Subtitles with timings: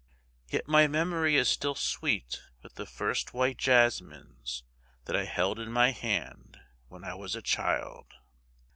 [0.49, 4.63] Yet my memory is still sweet with the first white jasmines
[5.05, 8.11] that I held in my hand when I was a child.